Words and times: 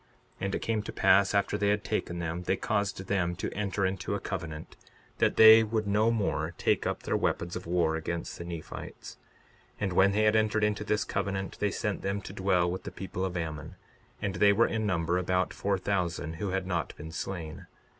62:16 0.37 0.37
And 0.41 0.55
it 0.55 0.61
came 0.63 0.81
to 0.81 0.91
pass 0.91 1.35
after 1.35 1.57
they 1.59 1.67
had 1.69 1.83
taken 1.83 2.17
them, 2.17 2.41
they 2.45 2.55
caused 2.55 3.05
them 3.05 3.35
to 3.35 3.53
enter 3.53 3.85
into 3.85 4.15
a 4.15 4.19
covenant 4.19 4.75
that 5.19 5.35
they 5.35 5.61
would 5.61 5.85
no 5.85 6.09
more 6.09 6.55
take 6.57 6.87
up 6.87 7.03
their 7.03 7.15
weapons 7.15 7.55
of 7.55 7.67
war 7.67 7.95
against 7.95 8.39
the 8.39 8.43
Nephites. 8.43 9.17
62:17 9.75 9.77
And 9.81 9.93
when 9.93 10.11
they 10.13 10.23
had 10.23 10.35
entered 10.35 10.63
into 10.63 10.83
this 10.83 11.03
covenant 11.03 11.59
they 11.59 11.69
sent 11.69 12.01
them 12.01 12.19
to 12.21 12.33
dwell 12.33 12.71
with 12.71 12.81
the 12.81 12.89
people 12.91 13.23
of 13.23 13.37
Ammon, 13.37 13.75
and 14.19 14.37
they 14.37 14.51
were 14.51 14.65
in 14.65 14.87
number 14.87 15.19
about 15.19 15.53
four 15.53 15.77
thousand 15.77 16.37
who 16.37 16.49
had 16.49 16.65
not 16.65 16.95
been 16.97 17.11
slain. 17.11 17.67